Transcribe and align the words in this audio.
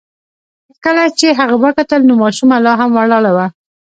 کله 0.83 1.03
چې 1.19 1.27
هغه 1.39 1.55
وکتل 1.65 2.01
نو 2.09 2.13
ماشومه 2.23 2.57
لا 2.65 2.73
هم 2.79 2.91
ولاړه 2.95 3.31
وه. 3.37 3.47